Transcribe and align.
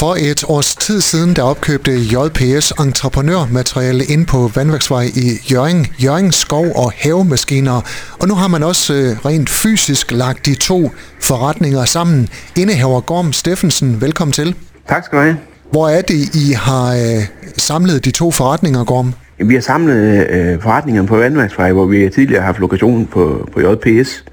For 0.00 0.16
et 0.30 0.44
års 0.48 0.74
tid 0.74 1.00
siden, 1.00 1.36
der 1.36 1.42
opkøbte 1.42 1.92
JPS 1.92 2.70
entreprenørmateriale 2.70 4.04
ind 4.04 4.26
på 4.26 4.50
Vandværksvej 4.54 5.02
i 5.02 5.52
Jørgen, 5.52 5.86
Jørgen 6.04 6.32
Skov 6.32 6.66
og 6.76 6.92
Havemaskiner. 6.92 7.80
Og 8.20 8.28
nu 8.28 8.34
har 8.34 8.48
man 8.48 8.62
også 8.62 8.94
øh, 8.94 9.26
rent 9.26 9.50
fysisk 9.50 10.12
lagt 10.12 10.46
de 10.46 10.54
to 10.54 10.90
forretninger 11.22 11.84
sammen. 11.84 12.28
Indehaver 12.56 13.00
Gorm 13.00 13.32
Steffensen, 13.32 14.00
velkommen 14.00 14.32
til. 14.32 14.54
Tak 14.88 15.04
skal 15.04 15.18
du 15.18 15.22
have. 15.22 15.36
Hvor 15.70 15.88
er 15.88 16.02
det, 16.02 16.34
I 16.34 16.52
har 16.52 16.94
øh, 16.94 17.24
samlet 17.56 18.04
de 18.04 18.10
to 18.10 18.30
forretninger, 18.30 18.84
Gorm? 18.84 19.14
Vi 19.38 19.54
har 19.54 19.60
samlet 19.60 20.26
øh, 20.30 20.62
forretningerne 20.62 21.08
på 21.08 21.16
Vandværksvej, 21.16 21.72
hvor 21.72 21.86
vi 21.86 22.10
tidligere 22.14 22.40
har 22.40 22.46
haft 22.46 22.58
lokation 22.58 23.06
på, 23.06 23.48
på 23.52 23.60
JPS. 23.60 24.24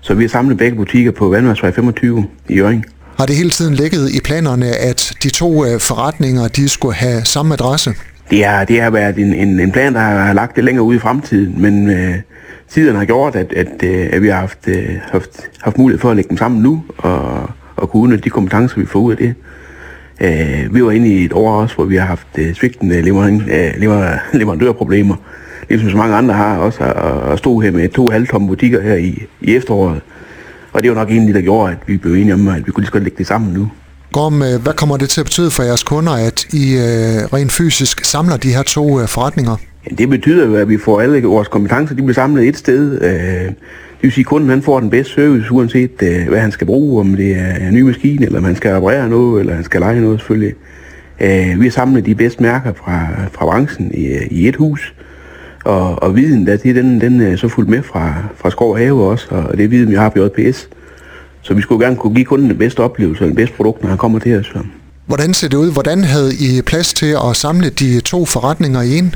Så 0.00 0.14
vi 0.14 0.24
har 0.24 0.28
samlet 0.28 0.58
begge 0.58 0.76
butikker 0.76 1.10
på 1.10 1.28
Vandværksvej 1.28 1.72
25 1.72 2.26
i 2.48 2.56
Jørgen. 2.56 2.84
Har 3.20 3.26
det 3.26 3.36
hele 3.36 3.50
tiden 3.50 3.74
ligget 3.74 4.10
i 4.10 4.20
planerne, 4.24 4.66
at 4.66 5.12
de 5.22 5.30
to 5.30 5.64
øh, 5.64 5.80
forretninger 5.80 6.48
de 6.48 6.68
skulle 6.68 6.94
have 6.94 7.24
samme 7.24 7.54
adresse? 7.54 7.94
Det, 8.30 8.44
har, 8.44 8.64
det 8.64 8.80
har 8.82 8.90
været 8.90 9.18
en, 9.18 9.34
en, 9.34 9.60
en 9.60 9.72
plan, 9.72 9.94
der 9.94 10.00
har 10.00 10.32
lagt 10.32 10.56
det 10.56 10.64
længere 10.64 10.84
ud 10.84 10.94
i 10.94 10.98
fremtiden, 10.98 11.62
men 11.62 11.90
øh, 11.90 12.14
tiden 12.68 12.96
har 12.96 13.04
gjort, 13.04 13.36
at, 13.36 13.52
at, 13.52 13.82
øh, 13.82 14.08
at 14.12 14.22
vi 14.22 14.28
har 14.28 14.40
haft, 14.40 14.58
øh, 14.68 14.88
haft, 15.12 15.40
haft 15.60 15.78
mulighed 15.78 16.00
for 16.00 16.10
at 16.10 16.16
lægge 16.16 16.28
dem 16.28 16.36
sammen 16.36 16.62
nu, 16.62 16.84
og, 16.98 17.50
og 17.76 17.90
kunne 17.90 18.02
udnytte 18.02 18.24
de 18.24 18.30
kompetencer, 18.30 18.80
vi 18.80 18.86
får 18.86 19.00
ud 19.00 19.12
af 19.12 19.18
det. 19.18 19.34
Øh, 20.20 20.74
vi 20.74 20.84
var 20.84 20.90
inde 20.90 21.08
i 21.08 21.24
et 21.24 21.32
år 21.32 21.60
også, 21.62 21.74
hvor 21.74 21.84
vi 21.84 21.96
har 21.96 22.06
haft 22.06 22.28
øh, 22.38 22.54
svigtende 22.54 22.96
øh, 22.96 23.04
lever, 23.04 24.18
leverandørproblemer, 24.38 25.16
ligesom 25.68 25.90
så 25.90 25.96
mange 25.96 26.16
andre 26.16 26.34
har 26.34 26.58
også, 26.58 26.84
at 27.32 27.38
stå 27.38 27.58
her 27.58 27.70
med 27.70 27.88
to 27.88 28.10
halvtomme 28.10 28.48
butikker 28.48 28.80
her 28.82 28.94
i, 28.94 29.22
i 29.40 29.56
efteråret. 29.56 30.00
Og 30.72 30.82
det 30.82 30.90
var 30.90 30.96
nok 30.96 31.10
egentlig, 31.10 31.34
der 31.34 31.40
gjorde, 31.40 31.72
at 31.72 31.78
vi 31.86 31.96
blev 31.96 32.12
enige 32.14 32.34
om, 32.34 32.48
at 32.48 32.66
vi 32.66 32.72
kunne 32.72 32.82
lige 32.82 32.86
så 32.86 32.92
godt 32.92 33.02
lægge 33.02 33.18
det 33.18 33.26
sammen 33.26 33.52
nu. 33.54 33.70
Gorm, 34.12 34.62
hvad 34.62 34.72
kommer 34.72 34.96
det 34.96 35.08
til 35.08 35.20
at 35.20 35.24
betyde 35.24 35.50
for 35.50 35.62
jeres 35.62 35.82
kunder, 35.82 36.12
at 36.12 36.44
I 36.44 36.74
øh, 36.74 37.32
rent 37.32 37.52
fysisk 37.52 38.04
samler 38.04 38.36
de 38.36 38.54
her 38.54 38.62
to 38.62 39.00
øh, 39.00 39.08
forretninger? 39.08 39.56
Ja, 39.90 39.94
det 39.94 40.08
betyder 40.08 40.46
jo, 40.46 40.54
at 40.54 40.68
vi 40.68 40.78
får 40.78 41.00
alle 41.00 41.22
vores 41.22 41.48
kompetencer, 41.48 41.94
de 41.94 42.02
bliver 42.02 42.14
samlet 42.14 42.48
et 42.48 42.56
sted. 42.56 43.02
Øh, 43.02 43.10
det 43.10 43.54
vil 44.02 44.12
sige, 44.12 44.22
at 44.22 44.26
kunden 44.26 44.50
han 44.50 44.62
får 44.62 44.80
den 44.80 44.90
bedste 44.90 45.14
service, 45.14 45.52
uanset 45.52 46.02
øh, 46.02 46.28
hvad 46.28 46.40
han 46.40 46.52
skal 46.52 46.66
bruge, 46.66 47.00
om 47.00 47.16
det 47.16 47.36
er 47.36 47.54
en 47.68 47.74
ny 47.74 47.80
maskine, 47.80 48.26
eller 48.26 48.38
om 48.38 48.44
han 48.44 48.56
skal 48.56 48.72
reparere 48.72 49.08
noget, 49.08 49.40
eller 49.40 49.54
han 49.54 49.64
skal 49.64 49.80
lege 49.80 50.00
noget 50.00 50.20
selvfølgelig. 50.20 50.54
Øh, 51.20 51.60
vi 51.60 51.66
har 51.66 51.70
samlet 51.70 52.06
de 52.06 52.14
bedste 52.14 52.42
mærker 52.42 52.72
fra, 52.72 53.08
fra 53.32 53.44
branchen 53.44 53.90
i, 53.94 54.06
i 54.30 54.48
et 54.48 54.56
hus. 54.56 54.94
Og, 55.64 56.02
og 56.02 56.16
viden, 56.16 56.46
der, 56.46 56.56
det, 56.56 56.74
den, 56.74 57.00
den 57.00 57.20
er 57.20 57.36
så 57.36 57.48
fuldt 57.48 57.70
med 57.70 57.82
fra, 57.82 58.14
fra 58.36 58.50
skov 58.50 58.70
og 58.70 58.78
have 58.78 59.04
også, 59.04 59.26
og 59.30 59.56
det 59.56 59.64
er 59.64 59.68
viden, 59.68 59.90
vi 59.90 59.94
har 59.94 60.08
på 60.08 60.18
JPS. 60.18 60.68
Så 61.42 61.54
vi 61.54 61.62
skulle 61.62 61.84
gerne 61.84 61.96
kunne 61.96 62.14
give 62.14 62.24
kunden 62.24 62.50
den 62.50 62.58
bedste 62.58 62.80
oplevelse 62.80 63.24
og 63.24 63.28
den 63.28 63.36
bedste 63.36 63.56
produkt, 63.56 63.82
når 63.82 63.88
han 63.88 63.98
kommer 63.98 64.18
til 64.18 64.38
os. 64.38 64.52
Hvordan 65.06 65.34
ser 65.34 65.48
det 65.48 65.56
ud? 65.56 65.72
Hvordan 65.72 66.04
havde 66.04 66.30
I 66.34 66.62
plads 66.66 66.94
til 66.94 67.16
at 67.30 67.36
samle 67.36 67.70
de 67.70 68.00
to 68.00 68.24
forretninger 68.24 68.82
i 68.82 68.98
en? 68.98 69.14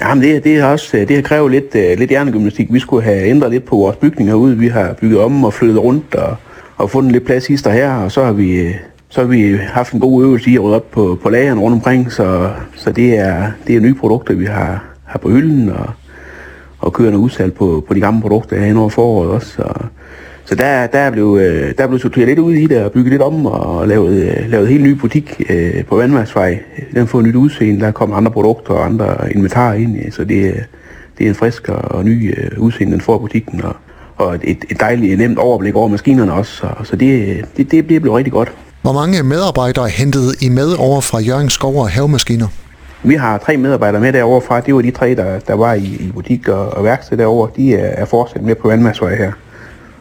Jamen 0.00 0.24
det, 0.24 0.44
det, 0.44 0.60
har 0.60 0.68
også, 0.68 0.96
det 1.08 1.16
har 1.16 1.22
krævet 1.22 1.50
lidt, 1.50 1.74
uh, 1.74 1.98
lidt 1.98 2.10
hjernegymnastik. 2.10 2.72
Vi 2.72 2.78
skulle 2.78 3.04
have 3.04 3.24
ændret 3.24 3.50
lidt 3.50 3.64
på 3.64 3.76
vores 3.76 3.96
bygninger 3.96 4.34
ud. 4.34 4.52
Vi 4.52 4.68
har 4.68 4.92
bygget 5.00 5.20
om 5.20 5.44
og 5.44 5.54
flyttet 5.54 5.78
rundt 5.78 6.14
og, 6.14 6.36
og 6.76 6.90
fundet 6.90 7.12
lidt 7.12 7.26
plads 7.26 7.46
hister 7.46 7.70
her, 7.70 7.92
og 7.92 8.12
så 8.12 8.24
har 8.24 8.32
vi, 8.32 8.74
så 9.08 9.20
har 9.20 9.28
vi 9.28 9.56
haft 9.56 9.92
en 9.92 10.00
god 10.00 10.24
øvelse 10.24 10.50
i 10.50 10.54
at 10.54 10.62
rydde 10.62 10.76
op 10.76 10.90
på, 10.90 11.18
på 11.22 11.30
lageren 11.30 11.58
rundt 11.58 11.74
omkring, 11.74 12.12
så, 12.12 12.50
så 12.76 12.92
det, 12.92 13.18
er, 13.18 13.50
det 13.66 13.76
er 13.76 13.80
nye 13.80 13.94
produkter, 13.94 14.34
vi 14.34 14.44
har, 14.44 14.84
her 15.06 15.18
på 15.18 15.30
hylden, 15.30 15.68
og, 15.68 15.90
og 16.78 16.92
kører 16.92 17.16
udsalg 17.16 17.54
på, 17.54 17.84
på 17.88 17.94
de 17.94 18.00
gamle 18.00 18.20
produkter 18.20 18.60
her 18.60 18.78
over 18.78 18.88
foråret 18.88 19.30
også. 19.30 19.52
Så, 19.52 19.64
så 20.44 20.54
der, 20.54 20.86
der, 20.86 21.10
blev, 21.10 21.38
øh, 21.40 21.74
der 21.78 21.86
blev 21.86 21.98
sorteret 21.98 22.28
lidt 22.28 22.38
ud 22.38 22.52
i 22.52 22.66
det 22.66 22.84
og 22.84 22.92
bygget 22.92 23.10
lidt 23.10 23.22
om 23.22 23.46
og 23.46 23.88
lavet, 23.88 24.22
øh, 24.22 24.50
lavet 24.50 24.68
helt 24.68 24.82
ny 24.82 24.90
butik 24.90 25.42
øh, 25.48 25.84
på 25.84 25.96
Vandværksvej. 25.96 26.58
Den 26.90 26.98
har 26.98 27.06
fået 27.06 27.24
nyt 27.24 27.34
udseende, 27.34 27.80
der 27.80 27.90
kommer 27.90 28.16
andre 28.16 28.30
produkter 28.32 28.74
og 28.74 28.86
andre 28.86 29.32
inventarer 29.34 29.74
ind, 29.74 30.12
så 30.12 30.24
det, 30.24 30.64
det 31.18 31.24
er 31.24 31.28
en 31.28 31.34
frisk 31.34 31.68
og 31.68 32.04
ny 32.04 32.38
øh, 32.38 32.58
udseende, 32.58 32.92
den 32.92 33.00
får 33.00 33.18
butikken. 33.18 33.64
Og, 33.64 33.76
og 34.16 34.34
et, 34.34 34.64
et 34.70 34.80
dejligt 34.80 35.18
nemt 35.18 35.38
overblik 35.38 35.74
over 35.74 35.88
maskinerne 35.88 36.32
også, 36.32 36.56
så, 36.56 36.68
så 36.84 36.96
det, 36.96 37.44
det, 37.56 37.70
det 37.70 37.86
bliver 37.86 38.00
blevet 38.00 38.16
rigtig 38.16 38.32
godt. 38.32 38.52
Hvor 38.82 38.92
mange 38.92 39.22
medarbejdere 39.22 39.88
hentede 39.88 40.32
I 40.40 40.48
med 40.48 40.74
over 40.78 41.00
fra 41.00 41.18
Jørgen 41.18 41.50
Skov 41.50 41.76
og 41.76 41.90
Havemaskiner? 41.90 42.46
Vi 43.06 43.14
har 43.14 43.38
tre 43.38 43.56
medarbejdere 43.56 44.00
med 44.00 44.12
derovre 44.12 44.40
fra. 44.40 44.60
Det 44.60 44.74
var 44.74 44.80
de 44.80 44.90
tre, 44.90 45.14
der, 45.14 45.38
der 45.38 45.54
var 45.54 45.74
i, 45.74 45.96
i 46.00 46.12
butik 46.14 46.48
og, 46.48 46.68
og 46.68 46.84
værksted 46.84 47.16
derovre. 47.16 47.50
De 47.56 47.74
er, 47.74 47.86
er 47.86 48.04
fortsat 48.04 48.42
med 48.42 48.54
på 48.54 48.68
Vandmasvej 48.68 49.14
her. 49.14 49.32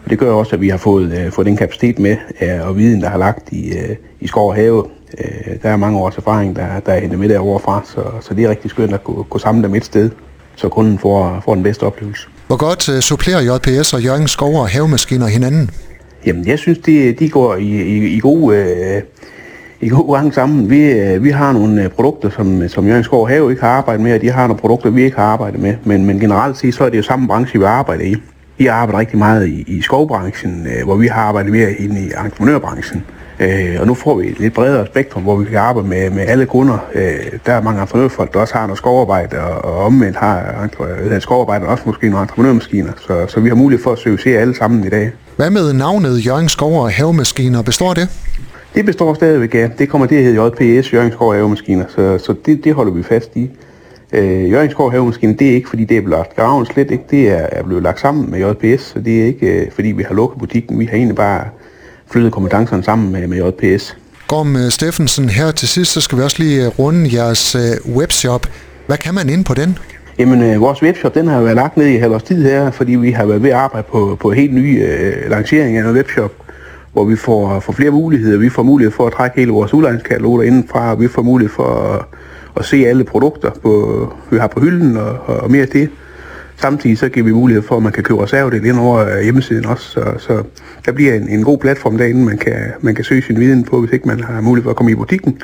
Og 0.05 0.09
det 0.09 0.19
gør 0.19 0.31
også, 0.31 0.55
at 0.55 0.61
vi 0.61 0.69
har 0.69 0.77
fået, 0.77 1.25
uh, 1.25 1.33
fået 1.33 1.47
den 1.47 1.57
kapacitet 1.57 1.99
med 1.99 2.17
uh, 2.41 2.67
og 2.67 2.77
viden, 2.77 3.01
der 3.01 3.09
har 3.09 3.17
lagt 3.17 3.51
i, 3.51 3.71
uh, 3.71 3.95
i 4.19 4.27
skov 4.27 4.49
og 4.49 4.55
have. 4.55 4.83
Uh, 4.83 4.89
der 5.63 5.69
er 5.69 5.75
mange 5.77 5.99
års 5.99 6.17
erfaring, 6.17 6.55
der, 6.55 6.79
der 6.85 6.93
er 6.93 6.99
hentet 6.99 7.19
med 7.19 7.29
derovre 7.29 7.59
fra, 7.59 7.81
så, 7.85 8.01
så 8.21 8.33
det 8.33 8.45
er 8.45 8.49
rigtig 8.49 8.69
skønt 8.69 8.93
at 8.93 9.03
kunne, 9.03 9.23
kunne 9.23 9.41
samle 9.41 9.63
dem 9.63 9.75
et 9.75 9.85
sted, 9.85 10.09
så 10.55 10.69
kunden 10.69 10.99
får, 10.99 11.41
får 11.45 11.53
den 11.53 11.63
bedste 11.63 11.83
oplevelse. 11.83 12.27
Hvor 12.47 12.57
godt 12.57 12.89
uh, 12.89 12.99
supplerer 12.99 13.41
JPS 13.41 13.93
og 13.93 14.03
Jørgen 14.03 14.27
Skov 14.27 14.55
og 14.55 14.69
havemaskiner 14.69 15.27
hinanden? 15.27 15.69
Jamen, 16.25 16.47
jeg 16.47 16.59
synes, 16.59 16.77
de, 16.77 17.13
de 17.13 17.29
går 17.29 17.55
i, 17.55 17.81
i, 17.81 18.15
i 18.15 18.19
god... 18.19 18.41
Uh, 18.41 19.01
i 19.85 19.89
god 19.89 20.15
gang 20.15 20.33
sammen. 20.33 20.69
Vi, 20.69 20.91
øh, 20.91 21.23
vi 21.23 21.29
har 21.29 21.51
nogle 21.51 21.83
øh, 21.83 21.89
produkter, 21.89 22.29
som, 22.29 22.61
øh, 22.61 22.69
som 22.69 22.87
Jørgen 22.87 23.03
Skov 23.03 23.27
Have 23.27 23.49
ikke 23.51 23.61
har 23.61 23.69
arbejdet 23.69 24.03
med, 24.03 24.13
og 24.15 24.21
de 24.21 24.29
har 24.29 24.47
nogle 24.47 24.59
produkter, 24.59 24.89
vi 24.89 25.03
ikke 25.03 25.17
har 25.17 25.23
arbejdet 25.23 25.61
med. 25.61 25.75
Men, 25.83 26.05
men 26.05 26.19
generelt 26.19 26.57
set, 26.57 26.75
så 26.75 26.83
er 26.83 26.89
det 26.89 26.97
jo 26.97 27.03
samme 27.03 27.27
branche, 27.27 27.59
vi 27.59 27.65
arbejder 27.65 28.03
i. 28.03 28.15
Vi 28.57 28.67
arbejder 28.67 28.99
rigtig 28.99 29.17
meget 29.17 29.47
i, 29.47 29.63
i 29.67 29.81
skovbranchen, 29.81 30.67
øh, 30.67 30.85
hvor 30.85 30.95
vi 30.95 31.07
har 31.07 31.21
arbejdet 31.21 31.51
mere 31.51 31.71
ind 31.71 31.97
i 31.97 32.11
entreprenørbranchen. 32.25 33.03
Øh, 33.39 33.75
og 33.79 33.87
nu 33.87 33.93
får 33.93 34.15
vi 34.15 34.27
et 34.27 34.39
lidt 34.39 34.53
bredere 34.53 34.85
spektrum, 34.85 35.23
hvor 35.23 35.35
vi 35.35 35.45
kan 35.45 35.57
arbejde 35.57 35.87
med, 35.87 36.09
med 36.09 36.23
alle 36.27 36.45
kunder. 36.45 36.77
Øh, 36.93 37.13
der 37.45 37.53
er 37.53 37.61
mange 37.61 37.81
entreprenørfolk, 37.81 38.33
der 38.33 38.39
også 38.39 38.53
har 38.53 38.67
noget 38.67 38.77
skovarbejde, 38.77 39.39
og, 39.39 39.65
og 39.65 39.85
omvendt 39.85 40.17
har 40.17 40.63
entre, 40.63 41.21
skovarbejde 41.21 41.65
også 41.65 41.83
måske 41.85 42.09
nogle 42.09 42.21
entreprenørmaskiner. 42.21 42.91
Så, 43.07 43.25
så 43.27 43.39
vi 43.39 43.49
har 43.49 43.55
mulighed 43.55 43.83
for 43.83 43.91
at 43.91 43.99
servicere 43.99 44.39
alle 44.39 44.55
sammen 44.55 44.85
i 44.85 44.89
dag. 44.89 45.11
Hvad 45.35 45.49
med 45.49 45.73
navnet 45.73 46.25
Jørgen 46.25 46.49
Skov 46.49 46.81
og 46.83 46.91
Havemaskiner? 46.91 47.61
Består 47.61 47.93
det? 47.93 48.09
Det 48.75 48.85
består 48.85 49.13
stadigvæk 49.13 49.55
af. 49.55 49.71
Det 49.77 49.89
kommer 49.89 50.07
til 50.07 50.15
at 50.15 50.23
hedde 50.23 50.45
JPS, 50.45 50.93
Jørgenskov 50.93 51.33
Havemaskiner, 51.33 51.85
så, 51.87 52.17
så 52.17 52.35
det, 52.45 52.63
det 52.63 52.73
holder 52.73 52.93
vi 52.93 53.03
fast 53.03 53.35
i. 53.35 53.49
Øh, 54.13 54.51
Jørgenskov 54.51 54.91
Havemaskiner, 54.91 55.35
det 55.35 55.49
er 55.49 55.55
ikke 55.55 55.69
fordi 55.69 55.85
det 55.85 55.97
er 55.97 56.01
blevet 56.01 56.17
lagt 56.17 56.35
graven 56.35 56.65
slet 56.65 56.91
ikke. 56.91 57.03
Det 57.11 57.29
er, 57.29 57.47
er 57.51 57.63
blevet 57.63 57.83
lagt 57.83 57.99
sammen 57.99 58.31
med 58.31 58.39
JPS, 58.39 58.83
så 58.83 58.99
det 58.99 59.21
er 59.21 59.25
ikke 59.25 59.47
øh, 59.47 59.71
fordi 59.71 59.87
vi 59.87 60.03
har 60.03 60.15
lukket 60.15 60.39
butikken. 60.39 60.79
Vi 60.79 60.85
har 60.85 60.93
egentlig 60.93 61.15
bare 61.15 61.45
flyttet 62.11 62.31
kompetencerne 62.33 62.83
sammen 62.83 63.11
med, 63.11 63.27
med 63.27 63.37
JPS. 63.37 63.97
Gorm 64.27 64.69
Steffensen, 64.69 65.29
her 65.29 65.51
til 65.51 65.67
sidst, 65.67 65.91
så 65.91 66.01
skal 66.01 66.17
vi 66.17 66.23
også 66.23 66.43
lige 66.43 66.65
øh, 66.65 66.79
runde 66.79 67.09
jeres 67.13 67.55
øh, 67.55 67.95
webshop. 67.95 68.47
Hvad 68.87 68.97
kan 68.97 69.13
man 69.13 69.29
ind 69.29 69.45
på 69.45 69.53
den? 69.53 69.77
Jamen, 70.19 70.41
øh, 70.41 70.61
vores 70.61 70.83
webshop, 70.83 71.15
den 71.15 71.27
har 71.27 71.41
været 71.41 71.55
lagt 71.55 71.77
ned 71.77 71.85
i 71.85 71.95
halvårs 71.95 72.23
tid 72.23 72.43
her, 72.43 72.71
fordi 72.71 72.95
vi 72.95 73.11
har 73.11 73.25
været 73.25 73.43
ved 73.43 73.49
at 73.49 73.55
arbejde 73.55 73.87
på, 73.91 74.17
på 74.21 74.31
helt 74.31 74.53
nye 74.53 74.79
øh, 74.79 75.29
lancering 75.29 75.77
af 75.77 75.89
en 75.89 75.95
webshop 75.95 76.44
hvor 76.95 77.03
vi 77.03 77.15
får, 77.15 77.59
får 77.59 77.73
flere 77.73 77.91
muligheder. 77.91 78.37
Vi 78.37 78.49
får 78.49 78.63
mulighed 78.63 78.91
for 78.91 79.07
at 79.07 79.13
trække 79.13 79.39
hele 79.39 79.51
vores 79.51 79.73
udlejningskataloger 79.73 80.43
indenfra, 80.43 80.91
og 80.91 81.01
vi 81.01 81.07
får 81.07 81.21
mulighed 81.21 81.53
for 81.53 81.93
at, 81.93 82.05
at 82.57 82.65
se 82.65 82.77
alle 82.87 83.03
produkter, 83.03 83.51
på, 83.63 84.13
vi 84.31 84.37
har 84.37 84.47
på 84.47 84.59
hylden 84.59 84.97
og, 84.97 85.19
og 85.27 85.51
mere 85.51 85.65
til. 85.65 85.89
Samtidig 86.57 86.97
så 86.97 87.09
giver 87.09 87.25
vi 87.25 87.31
mulighed 87.31 87.63
for, 87.63 87.77
at 87.77 87.83
man 87.83 87.91
kan 87.91 88.03
købe 88.03 88.23
reservedel 88.23 88.65
ind 88.65 88.79
over 88.79 89.17
øh, 89.17 89.23
hjemmesiden 89.23 89.65
også, 89.65 89.85
så, 89.89 90.03
så 90.17 90.43
der 90.85 90.91
bliver 90.91 91.13
en, 91.13 91.29
en 91.29 91.43
god 91.43 91.57
platform 91.57 91.97
derinde, 91.97 92.25
man 92.25 92.37
kan, 92.37 92.57
man 92.81 92.95
kan 92.95 93.03
søge 93.03 93.21
sin 93.21 93.39
viden 93.39 93.63
på, 93.63 93.79
hvis 93.79 93.91
ikke 93.91 94.07
man 94.07 94.23
har 94.23 94.41
mulighed 94.41 94.63
for 94.63 94.69
at 94.69 94.75
komme 94.75 94.91
i 94.91 94.95
butikken. 94.95 95.41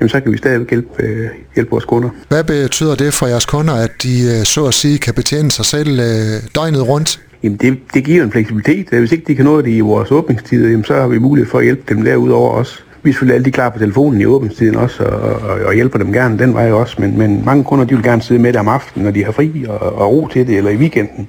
Jamen, 0.00 0.08
så 0.08 0.20
kan 0.20 0.32
vi 0.32 0.38
stadig 0.38 0.66
hjælpe, 0.70 0.88
øh, 1.02 1.28
hjælpe 1.54 1.70
vores 1.70 1.84
kunder. 1.84 2.10
Hvad 2.28 2.44
betyder 2.44 2.94
det 2.94 3.14
for 3.14 3.26
jeres 3.26 3.46
kunder, 3.46 3.74
at 3.74 3.90
de 4.02 4.38
øh, 4.38 4.44
så 4.44 4.66
at 4.66 4.74
sige 4.74 4.98
kan 4.98 5.14
betjene 5.14 5.50
sig 5.50 5.64
selv 5.64 6.00
øh, 6.00 6.42
døgnet 6.54 6.88
rundt? 6.88 7.20
Jamen 7.42 7.58
det, 7.58 7.78
det 7.94 8.04
giver 8.04 8.24
en 8.24 8.32
fleksibilitet. 8.32 8.88
Hvis 8.88 9.12
ikke 9.12 9.24
de 9.26 9.34
kan 9.34 9.44
nå 9.44 9.60
det 9.60 9.70
i 9.70 9.80
vores 9.80 10.10
åbningstid, 10.10 10.70
jamen 10.70 10.84
så 10.84 10.94
har 10.94 11.08
vi 11.08 11.18
mulighed 11.18 11.50
for 11.50 11.58
at 11.58 11.64
hjælpe 11.64 11.82
dem 11.94 12.04
derudover 12.04 12.50
også. 12.50 12.80
Vi 13.02 13.10
er 13.10 13.12
selvfølgelig 13.12 13.36
altid 13.36 13.52
klar 13.52 13.70
på 13.70 13.78
telefonen 13.78 14.20
i 14.20 14.24
åbningstiden 14.24 14.76
også, 14.76 15.02
og, 15.02 15.50
og, 15.50 15.60
og 15.66 15.74
hjælper 15.74 15.98
dem 15.98 16.12
gerne 16.12 16.38
den 16.38 16.54
vej 16.54 16.72
også, 16.72 16.96
men, 16.98 17.18
men 17.18 17.42
mange 17.44 17.64
kunder 17.64 17.84
de 17.84 17.94
vil 17.94 18.04
gerne 18.04 18.22
sidde 18.22 18.42
med 18.42 18.52
det 18.52 18.60
om 18.60 18.68
aftenen, 18.68 19.04
når 19.04 19.10
de 19.10 19.24
har 19.24 19.32
fri 19.32 19.64
og, 19.68 19.78
og 19.78 20.12
ro 20.12 20.28
til 20.32 20.46
det, 20.46 20.56
eller 20.56 20.70
i 20.70 20.76
weekenden. 20.76 21.28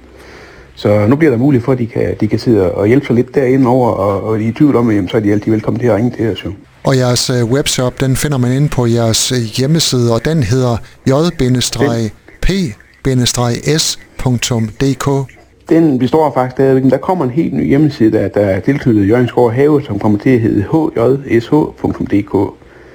Så 0.74 1.06
nu 1.06 1.16
bliver 1.16 1.30
der 1.30 1.38
mulighed 1.38 1.64
for, 1.64 1.72
at 1.72 1.78
de 1.78 1.86
kan, 1.86 2.14
de 2.20 2.28
kan 2.28 2.38
sidde 2.38 2.72
og 2.72 2.86
hjælpe 2.86 3.06
sig 3.06 3.14
lidt 3.16 3.34
derinde 3.34 3.66
over, 3.66 3.90
og, 3.90 4.24
og 4.24 4.38
de 4.38 4.44
er 4.44 4.48
i 4.48 4.52
tvivl 4.52 4.76
om, 4.76 4.90
jamen, 4.90 5.08
så 5.08 5.16
er 5.16 5.20
de 5.20 5.32
altid 5.32 5.52
velkommen 5.52 5.80
til 5.80 5.86
at 5.86 5.96
ringe 5.96 6.10
til 6.16 6.32
os. 6.32 6.44
Jo. 6.44 6.52
Og 6.84 6.96
jeres 6.96 7.30
uh, 7.30 7.50
webshop, 7.50 8.00
den 8.00 8.16
finder 8.16 8.38
man 8.38 8.52
inde 8.52 8.68
på 8.68 8.86
jeres 8.86 9.32
uh, 9.32 9.38
hjemmeside, 9.38 10.14
og 10.14 10.24
den 10.24 10.42
hedder 10.42 10.76
j-p-s.dk. 11.06 11.40
Den 15.70 15.98
består 15.98 16.32
faktisk 16.34 16.52
stadigvæk, 16.56 16.82
men 16.82 16.90
der 16.90 16.98
kommer 16.98 17.24
en 17.24 17.30
helt 17.30 17.54
ny 17.54 17.68
hjemmeside, 17.68 18.12
der, 18.12 18.28
der 18.28 18.40
er 18.40 18.60
tilknyttet 18.60 19.08
Jørgenskov 19.08 19.52
Have, 19.52 19.82
som 19.86 19.98
kommer 19.98 20.18
til 20.18 20.30
at 20.30 20.40
hedde 20.40 21.22
hjsh.dk. 21.30 22.32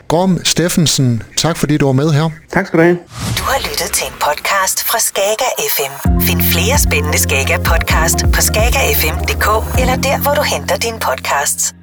Gorm 0.08 0.40
Steffensen, 0.44 1.24
tak 1.38 1.58
fordi 1.58 1.78
du 1.78 1.86
var 1.86 1.94
med 1.94 2.12
her. 2.12 2.30
Tak 2.52 2.68
skal 2.68 2.80
du 2.80 2.84
have. 2.84 2.98
Du 3.38 3.44
har 3.44 3.60
lyttet 3.70 3.90
til 3.94 4.06
en 4.08 4.14
podcast 4.28 4.84
fra 4.84 5.00
Skager 5.00 5.52
FM. 5.76 5.94
Find 6.22 6.42
flere 6.42 6.78
spændende 6.78 7.18
Skager 7.18 7.58
podcast 7.58 8.26
på 8.34 8.42
skagerfm.dk 8.42 9.48
eller 9.82 9.96
der, 9.96 10.18
hvor 10.24 10.34
du 10.40 10.44
henter 10.54 10.76
dine 10.78 11.00
podcasts. 11.08 11.76